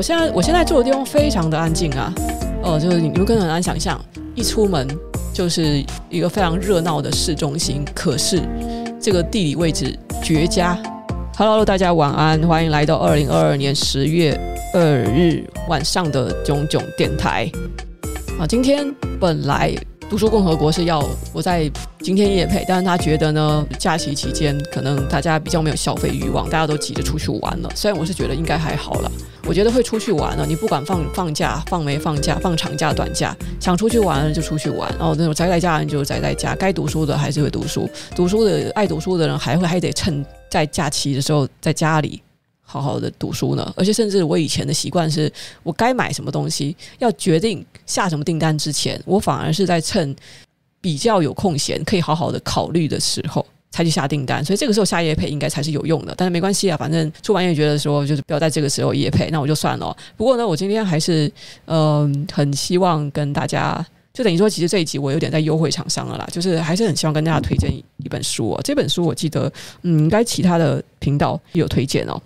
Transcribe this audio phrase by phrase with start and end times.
[0.00, 2.10] 我现在我现在住的地方非常的安静啊，
[2.62, 4.02] 哦、呃，就是你们可能很难想象，
[4.34, 4.88] 一出门
[5.30, 8.40] 就是一个非常热闹的市中心，可是
[8.98, 10.74] 这个地理位置绝佳。
[11.36, 14.34] Hello，大家晚安，欢迎来到二零二二年十月
[14.72, 17.52] 二日晚上的囧囧电台。
[18.38, 19.76] 啊，今天本来。
[20.08, 21.00] 读书共和国是要
[21.32, 21.70] 我在
[22.02, 27.70] 今天也配，但是他觉得呢，假期期间可能大家比较没有消费欲望，大家都急着出去玩了。
[27.76, 29.12] 虽然我是觉得应该还好了，
[29.46, 30.46] 我觉得会出去玩了。
[30.46, 34.90] 你不管放放假、放没放假、放长假、短假，想出去玩就出去玩。
[34.98, 42.22] 然后那种宅在家人就宅在家，该读书的还是会读书，读书的爱读书的人还会还得趁在假期的时候在家里。
[42.62, 45.30] 好好的读书呢，而且甚至我以前的习惯是，
[45.64, 50.14] 我该买什么东西，要决定下什么订单之前，我反而是在趁
[50.80, 54.44] 比较有空闲，可以好好的考虑的时候才去下订单。
[54.44, 59.96] 所以这个时候下夜配应该才是有用的，但是没关系啊，反正出版业觉得说就是不要在这个时候夜配，那我就算了。
[60.16, 61.30] 不过呢，我今天还是
[61.66, 68.60] 嗯、很希望跟大家，就等于说其实这一集我有点在优惠厂商了啦，就是还是很希望跟大家推荐一本书哦。
[68.64, 72.20] 这本书我记得嗯，应该其他的频道有推荐哦。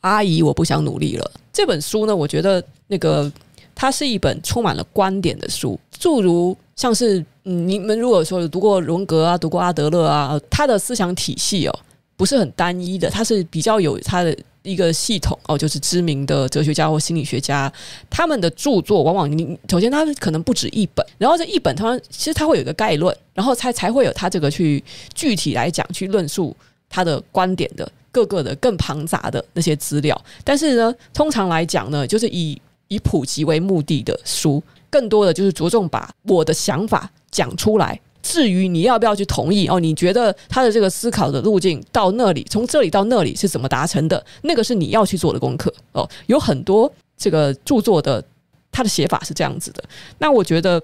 [0.00, 1.30] 阿姨，我不想努力了。
[1.52, 3.30] 这本书呢，我觉得那个
[3.74, 11.78] 它是一本充满了观点的书，诸如像是嗯，你们如果说读过荣格啊，读过阿德勒啊，他的思想体系哦，
[12.16, 17.72] 不是很单一的，它是比较有他的一个系统哦，就是知名的哲学家或心理学家
[18.08, 24.82] 他们的著作，往往你首先他可能不止一本，然后这一本他其实他会有一个概论，然后才才会有他这个去
[25.14, 26.56] 具体来讲去论述
[26.88, 27.90] 他的观点的。
[28.14, 32.56] 各个的更庞杂的那些资料，但是呢，通常来讲呢，就是以
[32.94, 38.00] 以普及为目的的书，更多的就是着重把我的想法讲出来。
[38.22, 44.24] 至于你要不要去同意哦，你觉得他的这个思考的路径到那里，从这里到那里是怎么达成的？
[44.42, 46.08] 那个是你要去做的功课哦。
[46.26, 48.24] 有很多这个著作的
[48.72, 49.84] 他的写法是这样子的。
[50.18, 50.82] 那我觉得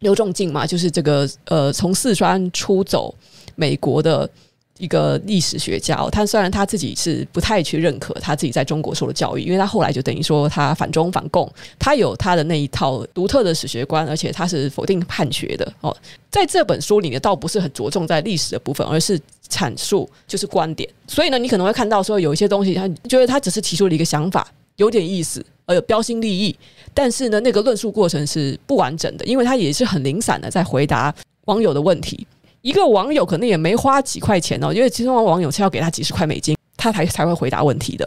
[0.00, 3.14] 刘仲敬嘛，就是这个呃，从四川出走
[3.56, 4.28] 美国的。
[4.78, 15.94] 一个历史学家哦，他虽然他自己是不太去认可他自己在中国受的教育，因为他后来就等于说他反中反共，他有他的那一套独特的史学观，而且他是否定判学的哦。
[16.30, 20.88] 在这本书里呢，倒不是很着重在历史的部分，而是阐述就是观点。
[21.06, 24.46] 所以呢，你可能会看到说有一些东西，他觉得他只是提出了一个想法，
[24.76, 26.56] 有点意思，而标新立异，
[26.94, 31.12] 但是呢，那个论述过程是不完整的，因为他也是很零散的在回答
[31.46, 32.26] 网友的问题。
[32.68, 38.06] 一个网友可能也没花几块钱哦，因为其实网友是要给他几十块美金，他才才会回答问题的。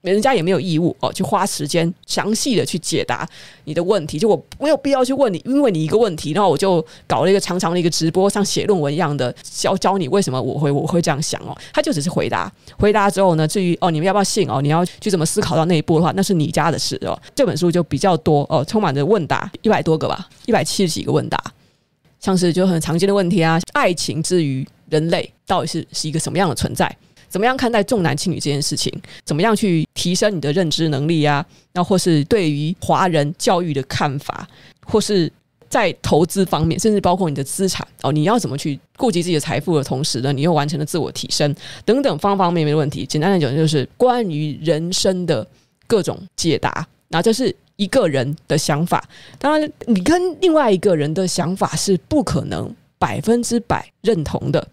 [0.00, 3.24] 人家也没有义务哦，去花时间详细的去解答
[3.66, 4.18] 你的问题。
[4.18, 11.56] 就我没有必要去问你，因为你一个问题，然后我就搞了一个长长的一个直播，像写论文一样的教教你为什么我会我会这样想哦。
[11.72, 17.16] 他就只是回答，回答之后呢，至于哦你们要不要信哦，你要去怎么思考到那一步的话，那是你家的事哦。
[17.32, 21.38] 这本书就比较多哦，充满着问答，一百多个吧，一百七十几个问答。
[22.20, 26.94] 像是就很常见的问题啊，爱情之于人类到底是是一个什么样的存在？
[27.28, 28.92] 怎么样看待重男轻女这件事情？
[29.24, 31.46] 怎么样去提升你的认知能力啊？
[31.72, 34.48] 那或是对于华人教育的看法，
[34.84, 35.32] 或是
[35.68, 41.54] 在投资方面，甚至包括你的资产哦，你要怎么去顾及自己的财富的同时呢，你又完成了自我提升
[41.84, 43.06] 等等方方面面的问题。
[43.06, 45.46] 简单来讲，就是关于人生的
[45.86, 46.84] 各种解答。
[47.10, 47.54] 那这是。
[47.76, 49.02] 一个人的想法，
[49.38, 54.68] 当然，你跟另外一个人的想法是不可能百分之百认同的。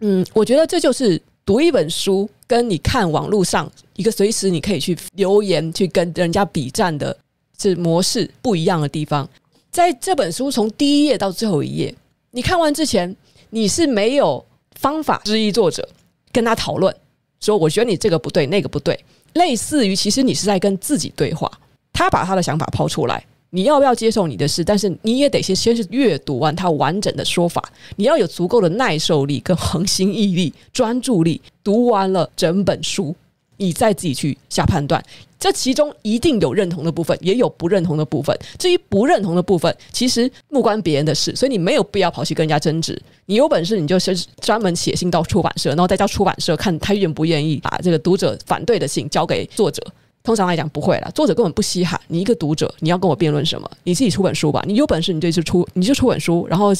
[0.00, 7.16] 嗯，我觉得这就是读一本书，跟你看网络上一个随时你可以去留言、去跟人家比战的
[7.56, 9.26] 这模式不一样的地方。
[9.70, 11.94] 在这本书从第一页到最后一页，
[12.32, 13.16] 你看完之前，
[13.48, 14.44] 你是没有
[14.78, 15.88] 方法质疑作者，
[16.30, 16.94] 跟他讨论
[17.40, 21.50] 说：“我觉得你这个不对，那个不对。”类似于，其实你是在跟自己对话。
[21.92, 24.64] 他把他的想法抛出来，你要不要接受你的事？
[24.64, 27.62] 但是你也得先先是阅读完他完整的说法，
[27.96, 33.14] 你要有足够的耐受力、跟恒心毅力、专注力，读完了整本书，
[33.58, 35.02] 你再自己去下判断。
[35.38, 38.36] 这其中一定有认同的部分，也有不认同的部分。
[38.58, 42.96] 至于不认同的部分，其实不关别人的事，所以你没有必要跑去跟人家争执。
[43.26, 49.82] 你有本事，你就是专门写信到出版社，然后再叫出版社看他愿不愿意把这个读者反对的信交给作者。
[50.24, 53.68] 通常来讲不会啦，作者根本不稀罕你一个读者，你要跟我辩论什么？
[53.82, 56.70] 你自己出本书吧，你有本事你就去出，你就出本书，然后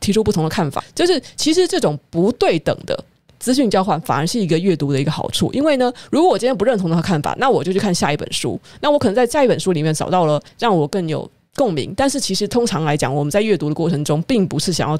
[0.00, 0.84] 提出不同的看法。
[0.94, 3.04] 就是其实这种不对等的
[3.38, 5.52] 资讯交换，反而是一个阅读的一个好处。
[5.52, 11.94] 因为呢，如果我今天不认同他的看法，那我就去看下一本书，那我可能在下一本书里面找到了让我更有共鸣。
[11.96, 14.98] 但是其实通常来讲，我们在阅读的过程中，并不是想要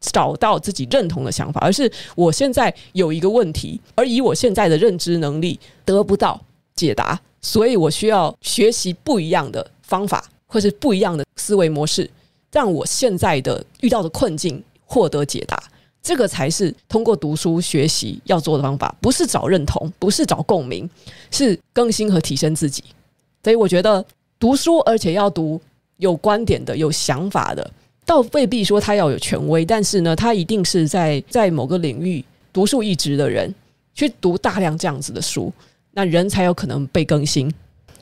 [0.00, 6.38] 找到自己认同的想法，而是我现在有一个问题，而以我现在的认知能力得不到。
[6.78, 12.08] 解答，所以我需要学习不一样的方法，或是不一样的思维模式，
[12.52, 15.60] 让我现在的遇到的困境获得解答。
[16.00, 20.88] 这个才是通过读书学习要做的方法，不是找认同，不是找共鸣，
[21.30, 22.82] 是更新和提升自己。
[23.42, 24.04] 所以我觉得
[24.38, 25.60] 读书，而且要读
[25.96, 27.70] 有观点的、有想法的，
[28.06, 33.52] 倒未必说他要有权威，但是呢，他一定是在在某个领域独树一帜的人，
[33.94, 35.52] 去读大量这样子的书，
[35.92, 37.52] 那人才有可能被更新。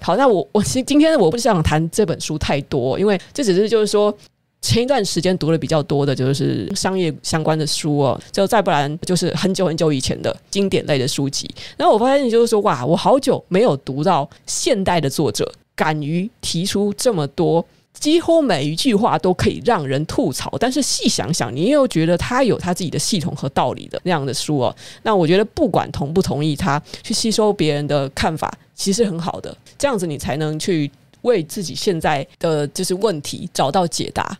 [0.00, 4.17] 好，那我 我其实今天我不想谈这本书太多，因为这只是就是说。
[4.62, 11.49] 前一段时间读的比较多的就是商业相关的书哦，就再不然就是很久很久以前的经典类的书籍。
[11.77, 17.65] 然后我发现就是说，哇，我好久没有读到现代的作者敢于提出这么多，
[17.99, 24.77] 几乎每一句话都可以让人吐槽，但是细想想，你又觉得他有他自己的系统和道理的那样的书哦。
[25.03, 30.91] 那我觉得不管同不同意他去吸收别人的看法，其实很好的，这样子你才能去
[31.23, 34.39] 为自己现在的就是问题找到解答。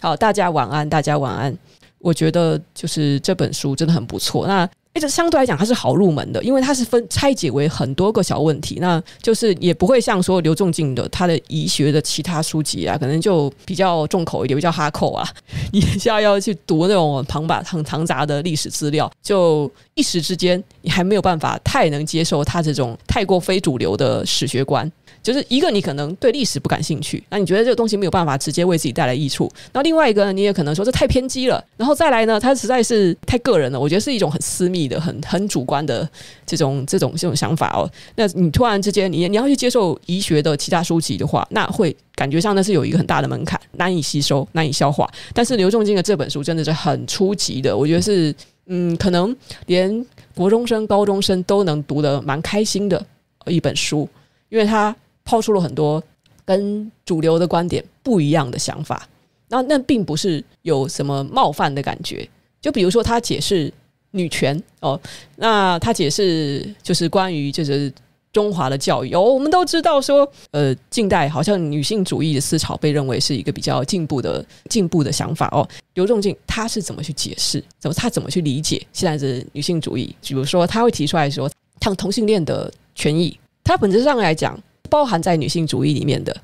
[0.00, 1.56] 好，大家晚安，大家晚安。
[1.98, 4.46] 我觉得就是这本书真的很不错。
[4.46, 15.26] 那这相对来讲它是好入门的，因为它是分拆解为很多个小问题，那就是也不会像说刘仲敬的他的医学的其他书籍啊，可能就比较重口一点，比较哈扣啊。
[15.72, 24.90] 你现在要去读那种旁把很庞杂的历史资料，就一时之间你还没有办法太能接受他这种太过非主流的史学观。
[25.22, 29.50] 就是一个，你可能对历史不感兴趣，那你觉得这个东西没有办法直接为自己带来益处。
[29.72, 31.62] 那另外一个呢，你也可能说这太偏激了。
[31.76, 36.08] 然后再来呢，它实在是太个人了，我觉得是一种很私密的、很很主观的
[36.46, 37.88] 这种这种这种想法哦。
[38.16, 45.06] 那你突然之间，你你要去接受医学的其他书籍的话，那会感觉上那是有一个很大的门槛，难以吸收、难以消化。
[45.34, 48.34] 但是刘仲敬的这本书真的是很初级的，我觉得是
[48.68, 49.36] 嗯，可能
[49.66, 53.04] 连国中生、高中生都能读得蛮开心的
[53.44, 54.08] 一本书，
[54.48, 54.96] 因为它。
[55.30, 56.02] 抛出了很多
[56.44, 59.08] 跟主流的观点不一样的想法，
[59.46, 62.28] 那那并不是有什么冒犯的感觉。
[62.60, 63.72] 就比如说，他解释
[64.10, 65.00] 女权哦，
[65.36, 67.92] 那他解释就是关于就是
[68.32, 75.66] 中华的教育哦，我们都知道说，呃，近代好像女性主义的思潮被认为是一个比较进步的进步的想法哦。
[75.94, 77.62] 刘仲敬他是怎么去解释？
[77.78, 80.12] 怎么他怎么去理解现在的女性主义？
[80.20, 81.48] 比如说，他会提出来说，
[81.80, 84.60] 像同性恋的权益，他本质上来讲。
[84.88, 86.36] 包含在女性主义里面的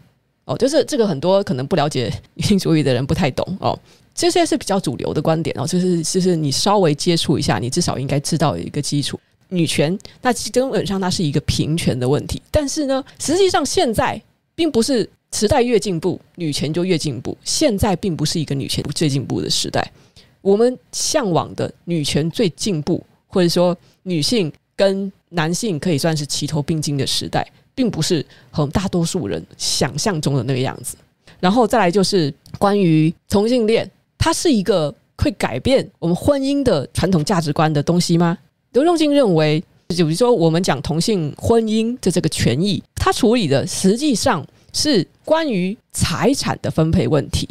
[0.45, 3.79] 哦，就是这个很多可能不了解女性主义的人不太懂哦。
[4.15, 9.19] 这些是比较主流的观点哦，就是就是你稍微接触一下，你至少应该知道有一个基础。
[9.49, 14.21] 女权那根本上它是一个平权的问题，但是呢，实际上现在
[14.55, 17.37] 并不是时代越进步，女权就越进步。
[17.45, 19.93] 现在并不是一个女权最进步的时代，
[20.41, 27.47] 我们向往的女权最进步，或者说女性跟男性可以算是齐头并进的时代。
[27.77, 30.97] 并不是很大多数人想象中的那个样子。
[31.39, 38.39] 然后再来就是关于同性恋，它是一个会改变我们婚姻的传统价值观的东西吗？
[38.73, 47.47] 刘仲敬认为，就比如说我们讲同性婚姻的这个权益，它处理的实际上是关于财产的分配问题。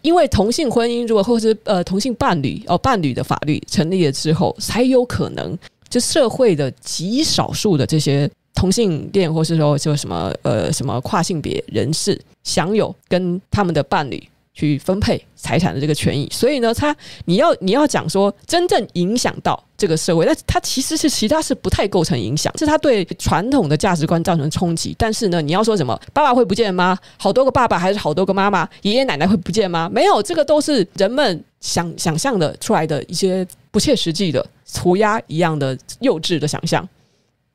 [0.00, 5.58] 因为同性婚姻如果或是呃同性伴侣哦伴侣的法律成立了之后，才有可能
[5.90, 8.30] 就社会的极少数的这些。
[8.56, 14.20] 同性恋，或是说就什么呃什么跨性别人士享有跟他们的伴侣
[14.54, 16.96] 去分配财产的这个权益，所以呢，他
[17.26, 24.96] 你要你要讲说真正影响到这个社会，那他其实是其他是不太构成影响，是他对传统的价值观造成冲击。
[24.98, 26.98] 但是呢，你要说什么爸爸会不见吗？
[27.18, 29.90] 好多个爸爸还是好多个妈妈，爷爷奶奶会不见吗？
[29.92, 36.88] 没有，这个都是人们想想象的出来的一些不切实际的涂鸦一样的幼稚的想象。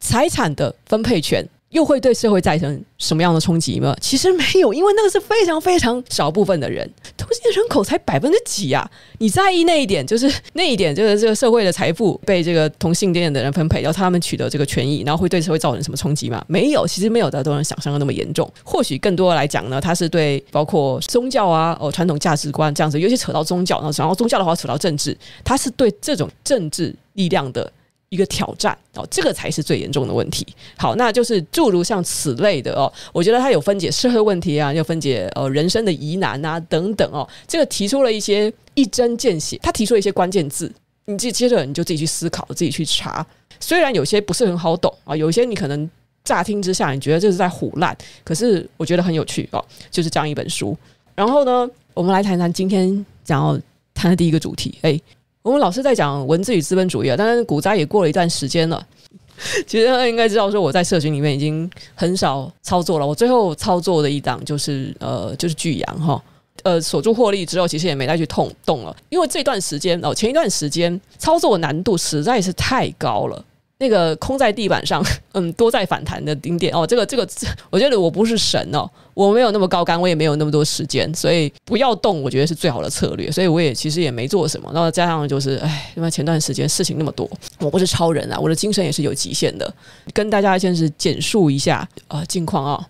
[0.01, 3.96] 财产的分配权又会对社会造成什么样的冲击吗？
[4.01, 8.86] 其实没有，因为那个是非常非常少部分的人，同性人口才百分之几啊！
[9.20, 16.43] 你在意那一点，就是那一点，就是这个社会的财富被这个同性恋的人分配，要他们取得这个权益，然后会对社会造成什么冲击吗？
[16.46, 18.51] 没有，其实没有的，都能想象的那么严重。
[18.65, 27.72] 或许更多来讲呢，它是对包括宗教啊、哦传统价值观这样子，尤其扯到宗教，然后宗教的话扯到政治，它是对这种政治力量的。
[28.11, 30.45] 一个挑战哦，这个才是最严重的问题。
[30.77, 37.27] 好，那就是诸如像此类的哦，我觉得它有分解社会问题啊，又分解呃人生的疑难啊等等哦。
[37.47, 40.69] 这个提出了一些一针见血，他提出了一些关键字，
[41.05, 43.25] 你接接着你就自己去思考，自己去查。
[43.61, 45.89] 虽然有些不是很好懂啊，有些你可能
[46.25, 50.77] 乍听之下你觉得这是在唬烂，可是我觉得很有趣哦，就是这样一本书。
[51.15, 53.57] 然后呢，我们来谈谈今天想要
[53.93, 54.99] 谈的第一个主题，哎。
[55.43, 58.86] 我们老师在讲文字与资本主义啊，但是股灾也过了一段时间了，
[59.65, 63.07] 其实他应该知道，说我在社群里面已经很少操作了。
[63.07, 66.24] 我最后操作的一档就是呃，就是巨阳哈，
[66.62, 73.43] 呃，锁住获利之后，其实也没再去痛动了，因为这段时间哦，前一段时间操作难度实在是太高了。
[73.81, 77.27] 那个空在地板上， 嗯，多在反弹的顶点哦，这个这个，
[77.71, 83.31] 我觉得我不是神哦，我没有那么高竿，我也没有那么多时间，所以不要动，我觉得是最好的策略。
[83.31, 84.69] 所以我也其实也没做什么。
[84.71, 89.73] 然后加上就是，哎，因为前段时间事情那么多，我不是超人啊，我的精神也是有极限的。
[90.13, 92.88] 跟大家先是简述一下啊，近况啊，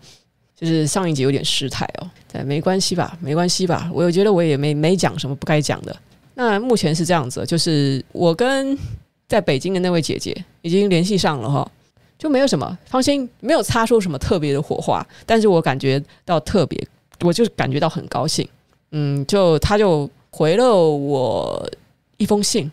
[0.59, 5.95] 就是上一集有点失态哦，对，没关系吧，没关系吧，我又觉得我也没没讲什么不该讲的。
[6.35, 8.77] 那目前是这样子，就是我跟。
[9.31, 11.65] 在北京的那位姐姐已经联系上了哈，
[12.19, 16.77] 就没有什么，放心，没有擦出什么特别的火花，但是我感觉到特别，
[17.21, 18.45] 我就感觉到很高兴，
[18.91, 21.65] 嗯，就她就回了我
[22.17, 22.69] 一封信，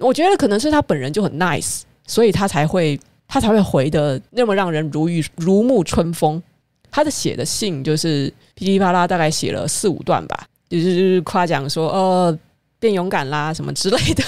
[0.00, 6.42] 我觉得可能是她本人就很 nice，所以她才会她才会回的那么让人如遇如沐春风。
[6.90, 12.36] 她的写的信就是噼里啪啦，大概写了四五段吧，就是夸奖说呃
[12.80, 14.24] 变勇敢啦什么之类的。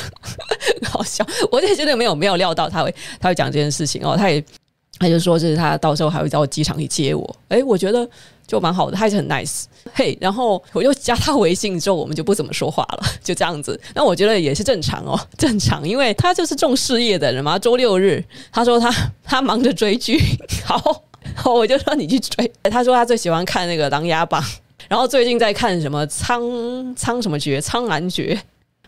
[0.85, 4.43] 好笑，我也觉得没有没有料到他会他会讲这件事情哦，他也
[4.99, 8.09] 他就说就是他到时候还会到机场去接我，诶，我觉得
[8.47, 13.81] 就蛮好的，他也是很 nice，嘿，然后我就加他微信之后，我们就不怎么说话了，就这样子。
[13.95, 17.59] 那我觉得也是正常哦，正常，因为他就是重事业的人嘛。
[17.59, 18.23] 周六日，
[18.53, 18.93] 他说他
[19.25, 20.21] 他忙着追剧，
[20.67, 21.03] 好，
[21.35, 22.53] 好，我就说你去追。
[22.65, 24.43] 他说他最喜欢看那个《琅琊榜》，
[24.89, 26.43] 然后最近在看什么苍
[26.95, 28.39] 苍什么诀，苍兰诀。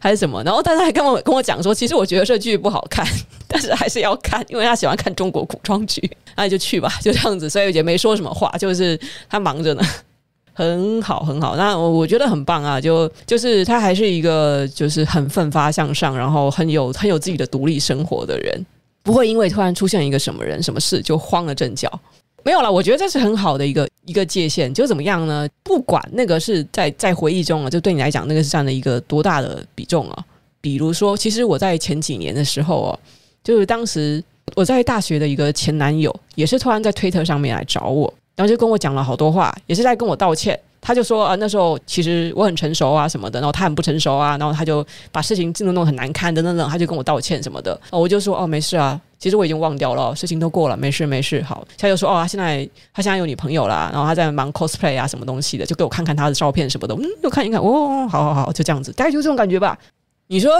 [0.03, 0.43] 还是什么？
[0.43, 3.07] 然后但是还跟我跟我讲说，其实我觉得这剧不好看，
[3.47, 7.49] 但是还是要看，因为他喜欢看中国古装剧， 那就去吧，就这样子。
[7.49, 8.99] 所以也没说什么话，就是
[9.31, 9.83] 他忙着呢，
[10.53, 11.55] 很好很好。
[11.55, 18.67] 那我我觉得很棒啊，就就是他还是一个就是很奋发向上，然后很有很有自己的独立生活的人，
[19.05, 21.89] 不会因为突然出现一个什么人什么事就慌了阵脚。
[22.45, 25.49] 没有了，我觉得这是很好的一个一个界限，就怎么样呢？
[25.63, 30.25] 不管那个是在在回忆中啊，就对你来讲，那个是占了一个多大的比重啊？
[30.61, 32.99] 比如说，其实我在前几年的时候哦，
[33.45, 34.23] 就是当时
[34.55, 40.59] 我在大学的一个前男友，也是突然在推特上面来找我，然后就跟我讲了好多话，也是在跟我道歉。
[40.85, 47.81] 他就说啊，那时候其实我很成熟啊什么的，然后他很不成熟啊，然后他就把事情弄弄很难看的等等，他就跟我道歉什么的。
[47.93, 51.41] 我就说哦，没事啊，其实我已经忘掉了，事情都过了，没事没事。
[51.45, 59.79] 好，他就说哦，他现在他现在有女朋友啦，然后他在忙 cosplay 啊什么东西的，就给我看看他的照片什么的，嗯，就看一看，哦，好好好，就这样子，大概就这种感觉吧。
[60.27, 60.51] 你说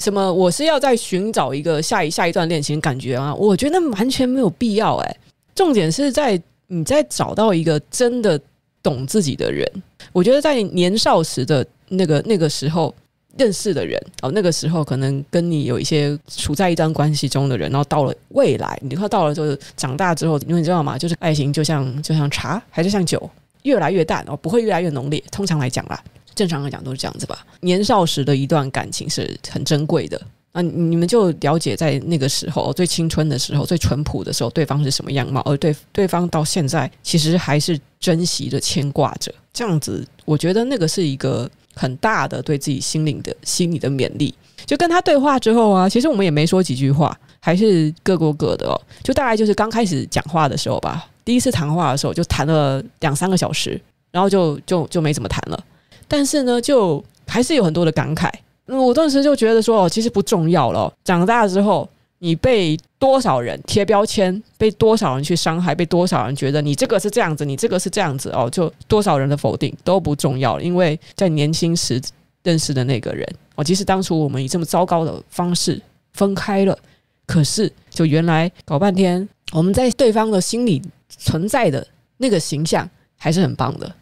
[0.00, 0.30] 什么？
[0.30, 3.34] 我是要在寻找一个下一下一段恋情感觉啊？
[3.34, 5.16] 我觉得完全没有必要哎。
[5.54, 8.38] 重点是在你在找到一个真的。
[8.82, 9.64] 懂自己的人，
[10.12, 12.94] 我觉得在年少时的那个那个时候
[13.38, 20.98] 认识的人哦，那个时候可能跟你有一些处在一段关系中的人，然后到了未来，你看到了就是长大之后，因为你知道吗？
[20.98, 23.30] 就是爱情就像就像茶还是像酒，
[23.62, 25.22] 越来越淡哦，不会越来越浓烈。
[25.30, 26.02] 通常来讲啦，
[26.34, 27.46] 正常来讲都是这样子吧。
[27.60, 30.20] 年少时的一段感情是很珍贵的。
[30.52, 39.32] 啊，你们就了解在那个时候最青春的时候、最淳朴的时候，对方是什么样貌，而对对方到现在其实还是珍惜着、牵挂着。
[39.52, 44.34] 这样子，我觉得那个是一个很大的对自己心灵的心理的勉励。
[44.66, 48.80] 就跟他对话之后啊，其实我们也没说几句话，还是各过各的哦。
[49.02, 53.80] 就大概就是刚开始讲话的时候吧，第一次谈话的时候就谈了两三个小时，
[54.10, 55.64] 然后就就就没怎么谈了。
[56.06, 58.30] 但是呢，就还是有很多的感慨。
[58.78, 60.92] 我顿时就觉得说，哦，其实不重要了。
[61.04, 61.88] 长大之后，
[62.18, 70.62] 你被多少人贴标签，被多少人去伤害，被多少人觉得你这个是这样子，你这个是这样子哦，就多少人的否定都不重要了。
[70.62, 72.00] 因为在年轻时
[72.42, 75.80] 认识的那个人，哦，即使当初我们以这么糟糕的方式
[76.12, 76.78] 分开了，
[77.26, 81.86] 可是就原来搞半天，我们在对方的心里存在的
[82.18, 83.92] 那个形象还是很棒的，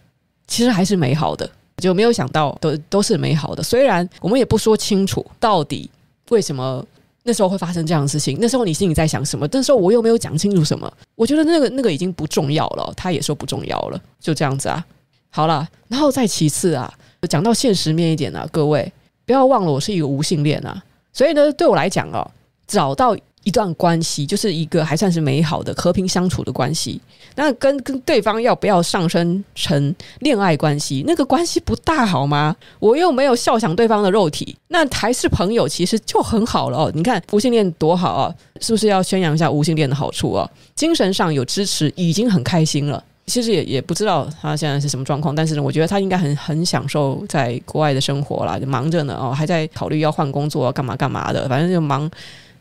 [0.46, 1.50] 其实还是美好的。
[1.80, 5.90] 就没有想到都都是美好的，虽然我们也不说清楚到底
[6.28, 6.84] 为什么
[7.22, 9.48] 那时候会发生这样的事情，那时候你心里在想什么？
[9.50, 14.84] 那时候我又没有讲清楚什么， 我觉得那个那个已经不重要了，他也说不重要了，就这样子啊。
[15.30, 16.92] 好了，然后再其次啊，
[17.28, 18.92] 讲到现实面一点啊，各位
[19.24, 20.82] 不要忘了我是一个无性恋啊，
[21.12, 22.30] 所以呢，对我来讲哦，
[22.66, 23.16] 找到。
[23.44, 27.00] 一段关系就是一个还算是美好的和平相处的关系。
[27.36, 31.04] 那跟跟对方要不要上升成恋爱关系？
[31.06, 32.54] 那个关系不大好吗？
[32.78, 36.92] 我又没有笑想对方的肉体，那还是朋友，其实就很好了哦。
[36.94, 40.48] 你看无性恋多好啊，是不是要宣扬一下无性恋的好处啊？
[40.74, 43.02] 精神上有支持，已经很开心了。
[43.26, 52.10] 其实也也不知道他现在是什么状况，但是呢，我觉得他应该很很享受在国外的生活啦，就忙着呢哦，还在考虑要换工作，干嘛干嘛的，反正就忙。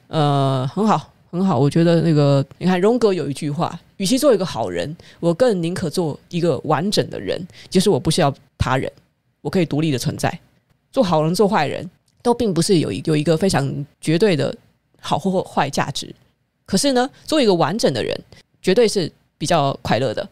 [0.09, 1.57] 呃，很好，很好。
[1.57, 7.39] 我觉得那个，你看荣格有一句话：与其做一个好人，我更宁可做一个完整的人，
[7.69, 8.91] 就是我不需要他人，
[9.41, 10.39] 我可以独立的存在。
[10.91, 11.87] 做好人、做坏人
[12.23, 14.53] 都并不是有一有一个非常绝对的
[14.99, 16.13] 好或坏价值。
[16.65, 18.19] 可是呢，做一个完整的人，
[18.61, 20.27] 绝对是比较快乐的。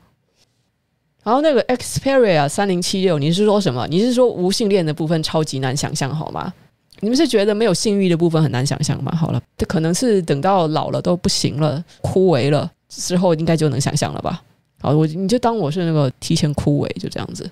[1.24, 3.86] 然后那个 Xperia 三零七六，你是说什么？
[3.88, 6.52] 你是说无性恋的部分超级难想象，好吗？
[7.00, 9.16] 你们是觉得没有性欲的部分很难想象吗？
[9.16, 14.42] 好了，这可能是等到老了都不行了、枯萎了之后，应该就能想象了吧？
[14.82, 17.44] 好，我你就当我是那个提前枯萎，就这样子。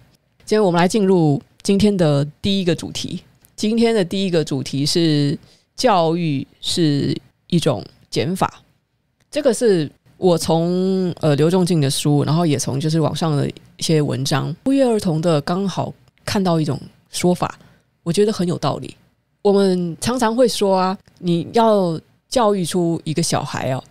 [0.46, 3.22] 今天我们来进入今天的第一个主题。
[3.56, 5.38] 今天的第一个主题是
[5.76, 7.16] 教育是
[7.48, 8.62] 一种减法，
[9.30, 9.90] 这个是。
[10.18, 16.80] 我从呃刘仲敬的书，然后也从就是网上的一些文章，不约而同的刚好看到一种
[17.12, 17.60] 说法，
[18.02, 18.96] 我觉得很有道理。
[19.46, 23.84] 我们常常会说啊，你要教育出一个小孩哦，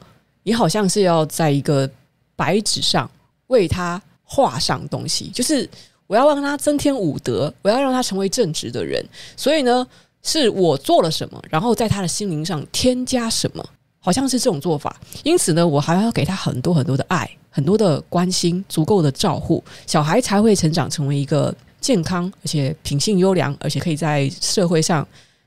[0.42, 1.88] 你好像是要在一个
[2.34, 3.08] 白纸上
[3.46, 5.70] 为他画上东西，就是
[6.08, 9.00] 我要让他增添武德，我要让他成为正直的人。
[9.36, 9.86] 所以呢，
[10.24, 13.64] 是我做了什么，然后在他的心灵上添加什么。
[14.00, 25.06] 好像是这种做法，因此呢，我还要给他很多很多的爱，很多的关心，足够的照顾，小孩才会成长成为一个健康而且品性优良，而且可以在社会上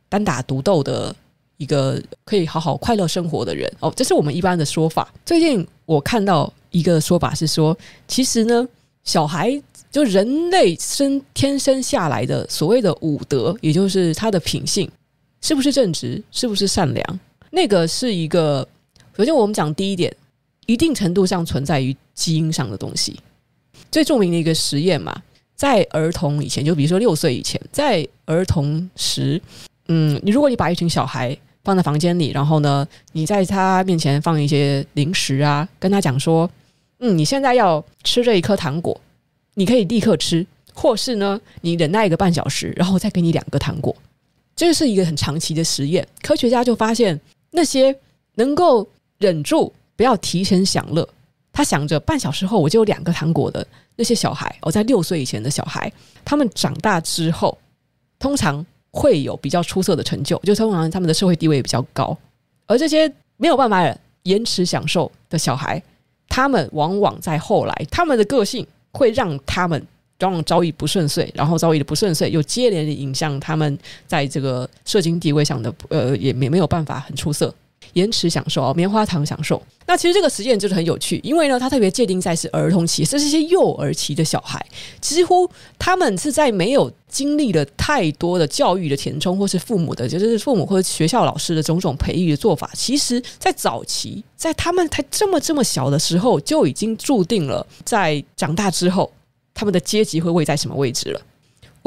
[0.10, 1.16] 单打独斗的
[1.58, 3.72] 一个可以好好快乐生活的人。
[3.80, 5.14] 哦，这是我们一般的说法。
[5.26, 8.68] 最近我看到一个说法是说，其实呢，
[9.04, 9.62] 小孩
[9.92, 14.90] 就人类生天生下来的所谓的武德，也就是他的品性，
[15.42, 17.20] 是不是正直，是不是善良？
[17.52, 18.68] 那个是一个，
[19.16, 20.14] 首先我们讲第一点，
[20.66, 23.18] 一定程度上存在于基因上的东西。
[23.90, 25.20] 最著名的一个实验嘛，
[25.56, 29.42] 在儿童以前，就比如说六岁以前，在儿童时，
[29.88, 36.50] 嗯，你如果你把一群小孩放在房间里，然后呢，你在他面前放一些零食啊，跟他讲说，
[37.00, 39.00] 嗯，你现在要吃这一颗糖果，
[39.56, 43.96] 你可以立刻吃，或是呢，你忍耐一个半小时，然后再给你两个糖果。
[44.56, 47.20] 这是一个很长期的实验，科学家就发现。
[47.50, 47.96] 那些
[48.36, 51.08] 能够忍住不要提前享乐，
[51.54, 55.92] 他想着半小时后我就有两个糖果的那些小孩，哦，在六岁以前的小孩，
[56.26, 57.58] 他们长大之后
[58.20, 58.64] 通常
[58.98, 62.18] 会有比较出色的成就，就通常他们的社会地位比较高。
[62.66, 63.08] 而这些
[63.38, 65.82] 没有办法延迟享受的小孩，
[66.28, 69.80] 他们往往在后来，他们的个性会让他们
[70.22, 77.54] 往往遭遇不顺遂，然后遭遇的不顺遂又接连的影响他们在这个社经地位上的呃，也没没有办法很出色，
[77.94, 79.62] 延迟享受啊棉花糖享受。
[79.86, 84.64] 那其实这个实验就是很有趣，因为呢，它特别界定在是儿童期，这是一些幼儿期的小孩，
[85.00, 99.12] 几乎他们是在没有经历了太多的教育的填充，或是父母的，就是父母或者学校老师的种种培育的做法，其实在早期，在他们才这么这么小的时候，就已经注定了在长大之后。
[99.60, 101.20] 他们的阶级会位在什么位置了？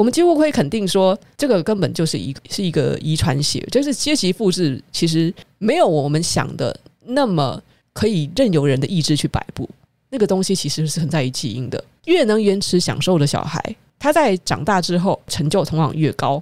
[0.01, 7.61] 我们几乎可以肯定说，这个根本就是一是一个遗传学，就是阶级复制，其实没有我们想的那么
[7.93, 9.69] 可以任由人的意志去摆布。
[10.09, 11.83] 那个东西其实是存在于基因的。
[12.05, 13.63] 越能延迟享受的小孩，
[13.99, 16.41] 他在长大之后成就往往越高。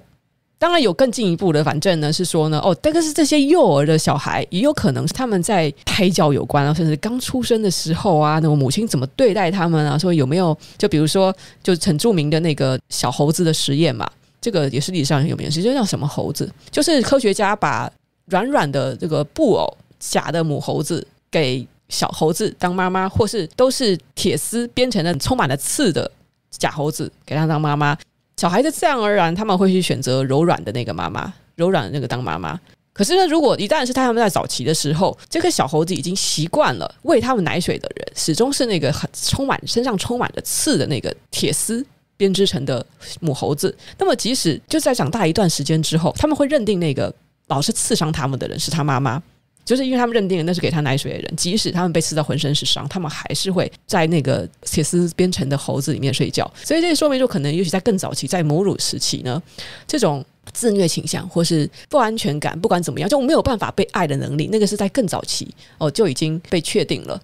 [0.60, 9.96] 当然有更进一步的，反正呢是说呢，哦，但是这些幼儿的小孩也有可能是他们在胎教有关啊，甚至刚出生的时候啊，那个母亲怎么对待他们啊？
[9.96, 10.54] 说有没有？
[10.76, 14.06] 就比如说，就很著名的那个小猴子的实验嘛，
[14.38, 16.52] 这个也是历史上很有名的实验，叫什么猴子？
[16.70, 17.90] 就是科学家把
[18.26, 19.66] 软软的这个布偶
[19.98, 26.10] 假的母猴子给小猴子当妈妈，或是都是铁丝编成的充满了刺的
[26.50, 27.96] 假猴子给他当妈妈。
[28.40, 32.58] 小孩子自然而然他们会去选择柔软的那个妈妈，柔软的那个当妈妈。
[32.90, 41.84] 可是呢，如果一旦是他们在早期的时候，这个小猴子已经习惯了喂他们奶水的人，始终是那个很充满身上充满了刺的那个铁丝
[42.16, 42.82] 编织成的
[43.20, 43.76] 母猴子。
[43.98, 47.14] 那么，即使就在长大一段时间之后，他们会认定那个
[47.48, 49.22] 老是刺伤他们的人是他妈妈。
[49.64, 56.50] 就是因为他们认定了那是给他奶水的人，即使他们被刺到浑身是伤，他们还是会在那个铁丝编成的猴子里面睡觉。
[56.64, 59.40] 所以这说明，就可能也许在更早期，在母乳时期呢，
[59.86, 65.46] 这种自虐倾向或是不安全感，不管怎么样，就没有办法被爱的能力，那个是在更早期
[65.78, 67.20] 哦就已经被确定了。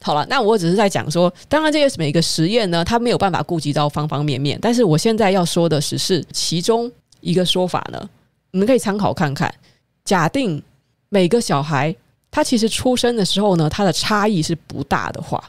[0.00, 8.08] 好了，那我只是在讲说，当然这些每个实验呢，它没有办法顾及到方方面面，但是我现在要说的只是其中一个说法呢，
[8.52, 9.54] 你们可以参考看看。
[10.04, 10.62] 假定。
[11.10, 11.94] 每个小孩，
[12.30, 15.42] 他其实出生的时候呢，他的差异是不大的话，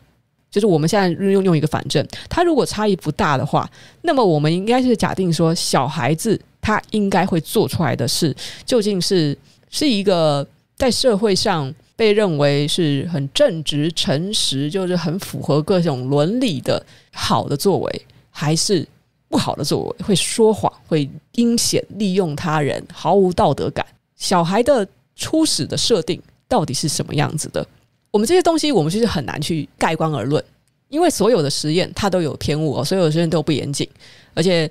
[0.49, 3.69] 就是我们现在用用一个反证，他如果差异不大的话，
[4.01, 9.37] 那么我们应该是假定说，小孩子他应该会做出来的事，究竟是
[9.69, 10.45] 是一个
[10.75, 18.87] 在社会上被认为是很正直、诚实，就是很符合各种伦理的好的作为，还是
[19.29, 20.05] 不好的作为？
[20.05, 23.85] 会说谎，会阴险，利用他人，毫无道德感。
[24.15, 24.87] 小孩的
[25.21, 27.65] 初始的设定到底是什么样子的？
[28.09, 30.43] 我们这些东西，我们其实很难去盖棺而论，
[30.89, 33.87] 因为所有的实验它都有偏误哦，所有的实验都不严谨，
[34.33, 34.69] 而且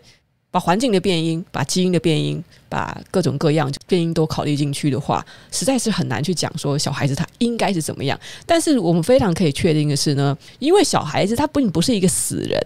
[0.51, 8.19] 把环境的变因、把基因的变因、把各种各样变因都考虑进去的话，实在是很难去讲说小孩子他应该是怎么样。
[8.45, 12.61] 但是我们非常可以确定的是呢，因为小孩子他并不是一个死人，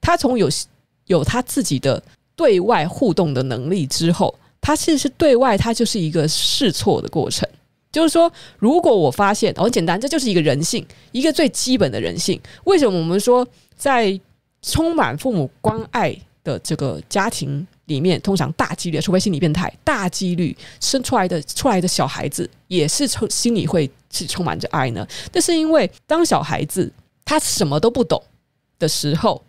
[0.00, 0.48] 他从有
[1.06, 2.00] 有他自己的
[2.36, 4.32] 对外互动的能力之后。
[4.62, 7.46] 它其实是对外，它就是一个试错的过程。
[7.90, 12.40] 就是说，如果我发现，很简单，这就是一个人性，一个最基本的人性。
[12.64, 13.46] 为什么我们说，
[13.76, 14.18] 在
[14.62, 25.06] 充满父母关爱的这个家庭里面，通常大几率，除非心理变态，大几率生出来的出来的小孩子也是充心里会是充满着爱呢？
[25.32, 26.90] 那是因为当小孩子
[27.24, 28.22] 他什么都不懂
[28.78, 29.42] 的时候。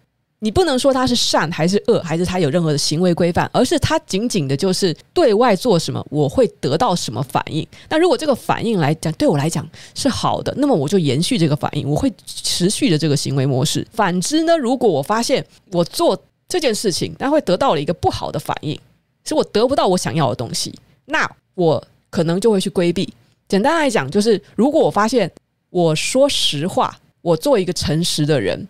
[0.44, 7.66] 你不能说他是善还是恶，还是他有任何的行为规范，而是他仅仅的就是对外做什么，我会得到什么反应。
[7.88, 13.88] 那如果这个反应来讲对我来讲是好的，那么我就延续这个反应，我会持续的这个行为模式。
[13.94, 18.78] 反之呢，如果我发现我做这件事情，但会得到了一个不好的反应，
[19.24, 21.26] 是我得不到我想要的东西，那
[21.56, 23.08] 我可能就会去规避。
[23.48, 25.32] 简单来讲，就是如果我发现
[25.70, 28.68] 我说实话，我做一个诚实的人。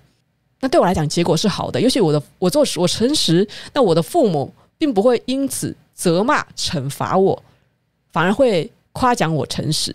[0.63, 1.81] 那对我来讲，结果是好的。
[1.81, 7.43] 尤其我的我做我诚实，那我的父母并不会因此责骂惩罚我，
[8.13, 9.93] 反而会夸奖我诚实。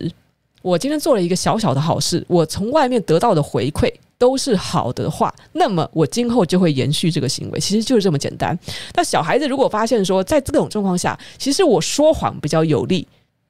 [0.61, 7.59] 我今天做了一个小小的好事，我从外面得到的回馈都是好的话，那么我今后就会延续这个行为。
[7.59, 8.55] 其实就是这么简单。
[8.93, 13.07] 那小孩子如果发现说，在这种状况下，其实我说谎比较有利，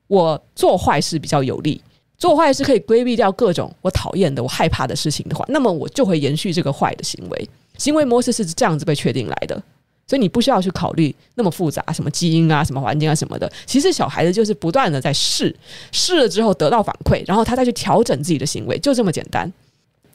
[0.08, 1.84] 我做坏事比较有利。
[2.20, 7.50] 做坏事可以规避掉各种我讨厌的、我害怕的事情的话，那么我就会延续这个坏的行为。
[7.78, 9.56] 行为模式是这样子被确定来的，
[10.06, 13.50] 所以你不需要去考虑那么复杂，什么基因啊、什么环境啊什么的。
[13.66, 15.56] 其实小孩子就是不断的在试，
[15.94, 19.50] 试了之后得到反馈，然后他再去调整自己的行为，就这么简单。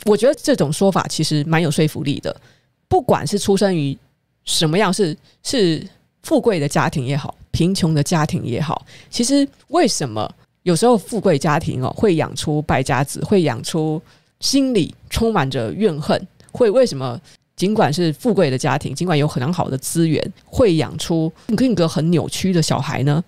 [0.05, 2.37] 我觉得这种说法其实蛮有说服力的。
[2.87, 3.97] 不管是出生于
[4.45, 5.83] 什么样，是是
[6.23, 10.31] 富贵的家庭也好，贫穷的家庭也好，其实为什么？
[10.64, 14.00] 有时候富贵家庭哦，会养出败家子，会养出
[14.40, 16.27] 心里充满着怨恨。
[16.50, 17.20] 会为什么？
[17.55, 23.22] 尽管是富贵的家庭，尽管有很好的资源，会养出性格很扭曲的小孩呢？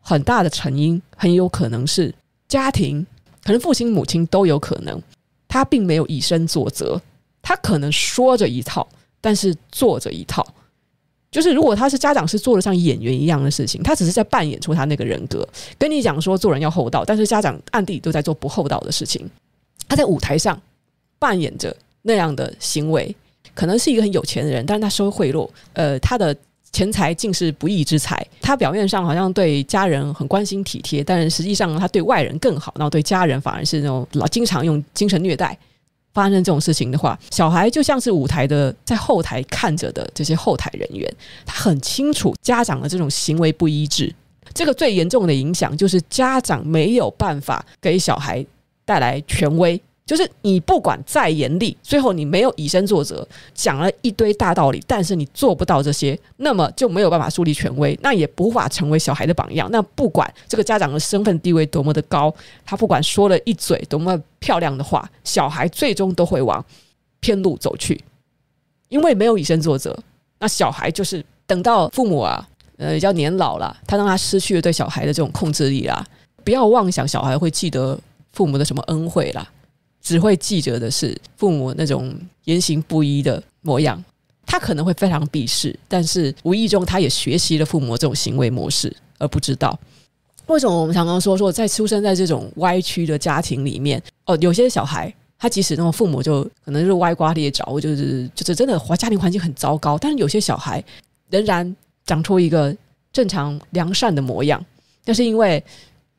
[0.00, 2.12] 很大的成因很有可能是
[2.48, 3.06] 家庭，
[3.44, 5.00] 可能父亲母亲都有可能，
[5.46, 7.00] 他并没有以身作则，
[7.42, 8.88] 他可能说着一套，
[9.20, 10.44] 但是做着一套。
[11.30, 15.46] 就是如果他是家长，是做的像演员一样的事情，他只是在扮演出他那个人格，
[15.78, 19.28] 跟你讲说做人要厚道，但是家长暗地里都在做不厚道的事情。
[19.88, 20.60] 他在舞台上
[21.18, 23.14] 扮演着那样的行为，
[23.54, 26.34] 可能是一个很有钱的人，但是他收贿赂，呃，他的
[26.72, 28.26] 钱财竟是不义之财。
[28.40, 35.56] 他表面上好像对家人很关心体贴，但实际上他对外人更好，然后对家人反而是那种老经常用精神虐待。
[36.12, 41.12] 发生这种事情的话，小孩就像是舞台的在后台看着的这些后台人员，
[41.46, 44.12] 他很清楚家长的这种行为不一致。
[44.52, 48.44] 这个最严重的影响就是家长没有办法给小孩
[48.84, 49.80] 带来权威。
[50.10, 59.68] 就是你不管再严厉，最后你没有以身作则，讲了一堆大道理，但是你做不到这些，那么就没有办法树立权威，那也无法成为小孩的榜样。
[59.70, 62.34] 那不管这个家长的身份地位多么的高，
[62.66, 66.64] 他不管说了一嘴多么漂亮的话，小孩最终都会往
[67.20, 68.02] 偏路走去，
[68.88, 69.96] 因为没有以身作则。
[70.40, 76.04] 那小孩就是等到父母啊，呃，要年老了，他让他失去了对小孩的这种控制力啦。
[76.42, 77.96] 不要妄想小孩会记得
[78.32, 79.48] 父母的什么恩惠啦。
[80.00, 84.02] 只会记着的是父母那种言行不一的模样，
[84.46, 89.78] 他可能会非常鄙视，但是无意中他也学习了父母这种行为模式，而不知道
[90.46, 100.82] 为什么我们常常说说在出生在这种歪曲的家庭里面哦，有些小孩他即使那种父母就可能是歪瓜裂枣，就是就是真的家庭环境很糟糕，但是有些小孩
[101.28, 102.74] 仍然长出一个
[103.12, 104.64] 正常良善的模样，
[105.04, 105.62] 那是因为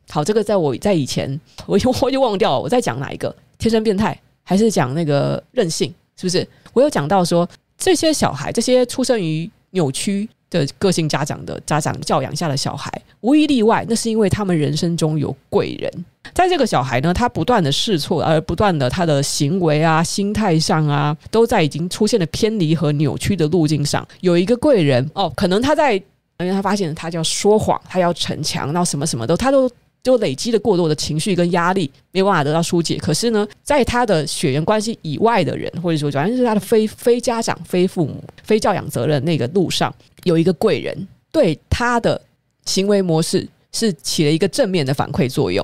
[0.09, 3.35] 好这个在我在以前我就我就忘掉了我在讲哪一个。
[3.61, 6.45] 天生变态，还是讲那个任性，是不是？
[6.73, 7.47] 我有讲到说，
[7.77, 16.05] 这些小孩，这些出生于扭曲的个性家长的家长教养下的小孩，无一例外，那是因为他们人生中有贵人。
[16.33, 29.69] 在这个小孩呢，他不断的试错，而不断的他的行为啊、心态上啊，都在已经出现了偏离和扭曲的路径上，有一个贵人哦，可能他在，因为他发现他就要说谎，他要逞强，然后什么什么都，他都
[30.03, 32.97] 就累积了过多的情绪跟压力，没有办法得到疏解。
[32.97, 42.19] 可是呢，在他的血缘关系以外的人，或者说，反正是他的非非家长、非父母、非教养责任那个路上，有一个贵人，对他的
[42.65, 45.63] 行为模式是起了一个正面的反馈作用。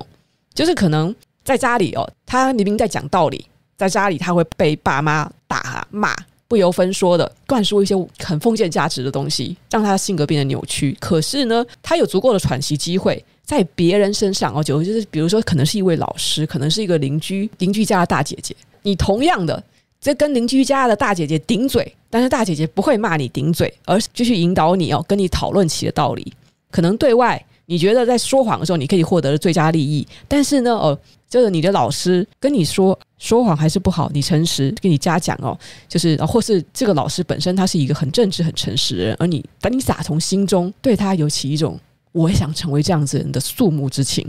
[0.53, 3.43] 就是可能在家里哦，他明明在讲道理，
[3.75, 6.15] 在家里他会被爸妈打骂，
[6.47, 10.95] 不由分说的灌输一些很封建价值的东西，让他的性格变得扭曲。
[10.99, 13.23] 可是呢，他有足够的喘息机会。
[13.47, 18.53] 在别人身上哦，就就是比如说，可能是一位老师，可能是一个邻居，邻居家的大姐姐。
[18.81, 19.63] 你同样的，
[20.01, 26.33] 这跟邻居家的大姐姐顶嘴，但是大姐姐不会骂你顶嘴，而是继续引导你哦，跟你讨论起的道理。
[26.69, 35.57] 可能对外你觉得在说谎的时候，你可以获得最佳利益，但是呢，哦，就是你的老师跟你说说谎还是不好，你诚实跟你嘉奖哦，
[35.87, 41.79] 就是或是这个老师本身他是一个很正直、很诚实的人，而你把你打从心中对他有起一种。
[42.17, 44.25] 我也想成为这样子人的肃穆之情，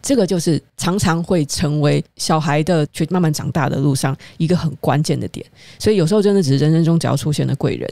[0.00, 5.44] 这个就是常常会成为小孩的去慢慢长大的路上一个很关键的点。
[5.78, 7.88] 所以有时候真的只是人生中只要出现了贵人，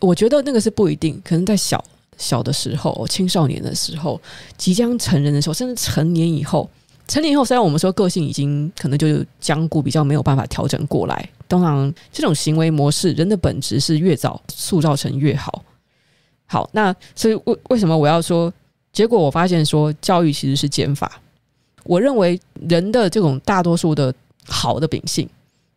[0.00, 1.82] 我觉得那个是不一定，可能在小
[2.18, 4.20] 小的时候、青少年的时候、
[4.56, 6.68] 即将成人的时候，甚至成年以后。
[7.06, 9.06] 成年以后，虽然我们说个性已经可能就
[9.38, 11.28] 僵固，比较没有办法调整过来。
[11.48, 15.62] 通常这种行为模式，人的本质是越早塑造成越好。
[16.46, 18.52] 好，那所以为为什么我要说？
[18.94, 21.20] 结果我发现说，教育其实是减法。
[21.82, 24.14] 我认为人的这种大多数的
[24.46, 25.28] 好的秉性，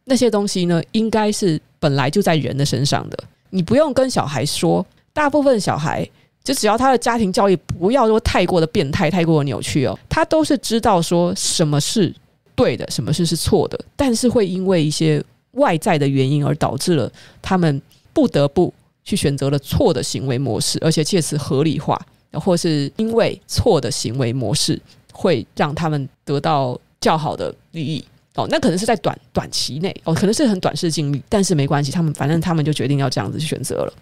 [0.05, 3.17] 那些东西呢，应该是本来就在人的身上的。
[3.49, 6.07] 你不用跟小孩说，大部分小孩
[6.43, 12.13] 就只要他的家庭教育不要说太过的变态、太过的扭曲哦，他都是知道说什么是
[12.55, 13.79] 对的，什么事是错的。
[13.95, 15.21] 但是会因为一些
[15.53, 17.81] 外在的原因而导致了他们
[18.13, 21.99] 不得不去选择了错的行为模式，而且借此合理化。
[22.33, 24.79] 或是因为错的行为模式
[25.11, 28.03] 会让他们得到较好的利益
[28.35, 33.93] 哦，那可能是在短短期内哦，可能是很短视近利，但是没关系，他们反正他们就决定要这样子去选择了。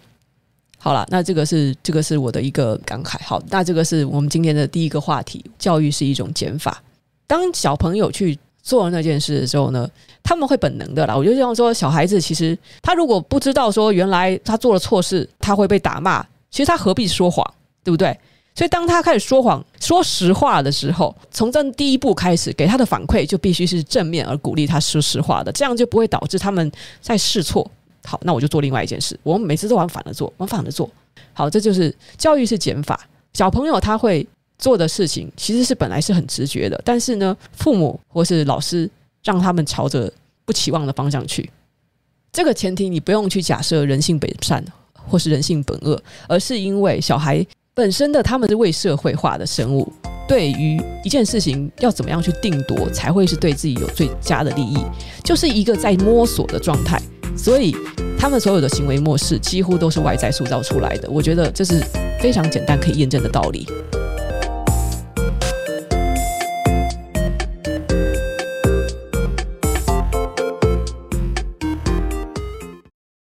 [0.78, 3.16] 好了，那这个是这个是我的一个感慨。
[3.24, 6.82] 好，那这个是我们今天的第一个话题：教育是一种减法。
[7.26, 9.88] 当小朋友去做那件事的时候呢，
[10.22, 11.16] 他们会本能的啦。
[11.16, 17.44] 我就这样说，小孩子其实他如果不知道说原来他做了错事，他会被打骂，其实他何必说谎？
[17.86, 18.18] 对不对？
[18.52, 27.70] 所以当他开始说谎、说实话的时候，从这第一步开始，给他的反馈就必须是正面而鼓励他说实话的，这样就不会导致他们在试错。
[28.04, 30.90] 好，那我就做另外一件事，我们每次都往反的做，往反的做。
[31.32, 32.98] 好，这就是教育是减法。
[33.34, 34.26] 小朋友他会
[34.58, 38.90] 做的事情其实是本来是很直觉的，但是呢，父母或是老师
[39.22, 40.10] 让他们朝着
[40.44, 41.48] 不期望的方向去。
[42.32, 47.46] 这个前提你不用去假设人性本善或是人性本恶，而是因为小孩。
[47.76, 49.86] 本身的他们是为社会化的生物，
[50.26, 54.78] 对于一件事情要怎么样去定夺，才会是对自己有最佳的利益，
[55.22, 56.98] 就是一个在摸索的状态。
[57.36, 57.76] 所以
[58.18, 61.10] 他们所有的行为模式几乎都是外在塑造出来的。
[61.10, 61.84] 我觉得这是
[62.18, 63.68] 非常简单可以验证的道理。